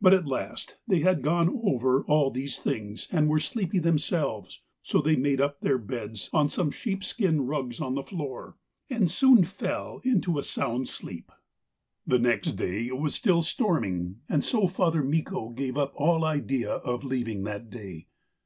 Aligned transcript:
But 0.00 0.14
at 0.14 0.26
last 0.26 0.78
they 0.86 1.00
had 1.00 1.20
gone 1.20 1.60
over 1.62 2.02
all 2.06 2.30
these 2.30 2.58
things 2.58 3.06
and 3.12 3.28
were 3.28 3.38
sleepy 3.38 3.78
themselves, 3.78 4.62
so 4.82 5.02
they 5.02 5.14
made 5.14 5.42
up 5.42 5.60
their 5.60 5.76
beds 5.76 6.30
on 6.32 6.48
some 6.48 6.70
sheep 6.70 7.04
skin 7.04 7.42
rugs 7.44 7.78
on 7.78 7.94
the 7.94 8.02
floor, 8.02 8.56
and 8.88 9.10
soon 9.10 9.44
fell 9.44 10.00
into 10.04 10.38
a 10.38 10.42
sound 10.42 10.88
sleep. 10.88 11.30
The 12.06 12.18
next 12.18 12.52
day 12.52 12.86
it 12.86 12.96
was 12.96 13.14
still 13.14 13.42
storming, 13.42 14.20
and 14.26 14.42
so 14.42 14.68
Father 14.68 15.02
Mikko 15.04 15.50
gave 15.50 15.76
up 15.76 15.92
all 15.96 16.24
idea 16.24 16.76
of 16.76 17.04
leaving 17.04 17.42
that 17.44 17.68
day. 17.68 18.06